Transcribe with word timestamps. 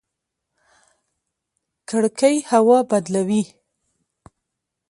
کړکۍ 1.89 2.35
هوا 2.51 2.77
بدلوي 2.89 3.43